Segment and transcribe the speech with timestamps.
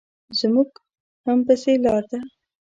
[0.39, 0.69] زموږ
[1.25, 2.19] هم پسې لار ده.